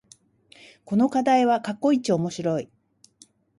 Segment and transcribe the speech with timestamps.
[0.83, 2.71] この課題は過去一面白い